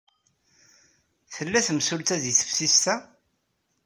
[1.33, 2.95] Tella temsulta deg teftist-a?